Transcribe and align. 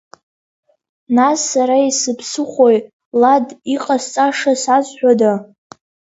Нас, 1.15 1.39
сара 1.51 1.77
исыԥсыхәои, 1.89 2.77
Лад, 3.21 3.47
иҟасҵаша 3.73 4.53
сазҳәода?! 4.63 5.33